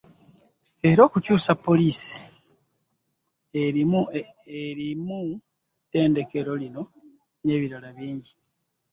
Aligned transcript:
Era 0.89 1.01
okukyusa 1.07 1.51
poliisi 1.65 2.19
eri 4.67 4.93
mu 5.09 5.19
ttendekero 5.85 6.51
lino 6.61 6.83
n'ebirala 7.43 7.89
bingi. 7.97 8.33